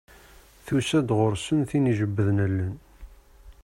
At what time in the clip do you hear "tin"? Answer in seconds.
1.69-1.91